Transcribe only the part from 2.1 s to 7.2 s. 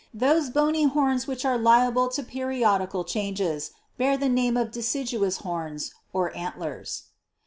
periodical changes, bear the name of deciduous horns, (antlers.)